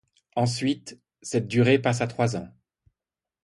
Ensuite, 0.35 0.99
cette 1.21 1.45
durée 1.47 1.77
passe 1.77 2.01
à 2.01 2.07
trois 2.07 2.35
ans. 2.35 2.49